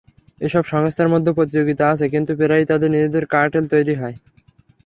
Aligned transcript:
এসব 0.41 0.63
সংস্থার 0.65 1.11
মধ্যে 1.13 1.31
প্রতিযোগিতা 1.37 1.83
আছে, 1.93 2.05
কিন্তু 2.13 2.31
প্রায়ই 2.39 2.69
তাদের 2.71 2.89
নিজেদের 2.91 3.23
কার্টেল 3.33 3.65
তৈরি 3.73 3.93
হয়। 3.95 4.15